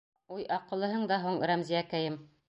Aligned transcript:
Уй, 0.35 0.45
аҡыллыһың 0.55 1.03
да 1.11 1.19
һуң, 1.25 1.37
Рәмзиәкәйем! 1.51 2.17